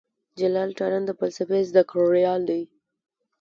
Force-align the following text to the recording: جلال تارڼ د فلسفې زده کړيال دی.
جلال 0.39 0.69
تارڼ 0.77 1.01
د 1.07 1.11
فلسفې 1.19 1.59
زده 1.69 1.83
کړيال 1.91 2.41
دی. 2.49 2.61